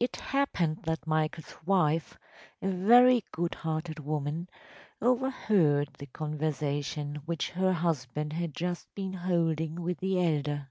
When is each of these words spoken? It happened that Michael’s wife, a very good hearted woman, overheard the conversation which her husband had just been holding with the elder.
It 0.00 0.16
happened 0.16 0.82
that 0.86 1.06
Michael’s 1.06 1.54
wife, 1.64 2.18
a 2.60 2.68
very 2.68 3.22
good 3.30 3.54
hearted 3.54 4.00
woman, 4.00 4.48
overheard 5.00 5.88
the 6.00 6.06
conversation 6.06 7.22
which 7.26 7.50
her 7.50 7.72
husband 7.72 8.32
had 8.32 8.54
just 8.54 8.92
been 8.96 9.12
holding 9.12 9.80
with 9.80 9.98
the 9.98 10.20
elder. 10.20 10.70